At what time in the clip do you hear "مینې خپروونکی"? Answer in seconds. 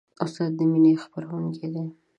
0.71-1.67